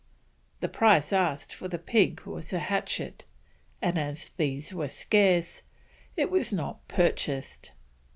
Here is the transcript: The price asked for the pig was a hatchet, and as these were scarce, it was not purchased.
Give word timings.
The 0.61 0.67
price 0.67 1.13
asked 1.13 1.53
for 1.53 1.67
the 1.67 1.77
pig 1.77 2.21
was 2.21 2.51
a 2.53 2.57
hatchet, 2.57 3.25
and 3.83 3.99
as 3.99 4.29
these 4.29 4.73
were 4.73 4.89
scarce, 4.89 5.61
it 6.17 6.31
was 6.31 6.51
not 6.51 6.87
purchased. 6.87 7.71